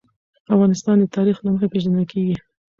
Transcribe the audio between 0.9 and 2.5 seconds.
د تاریخ له مخې پېژندل کېږي.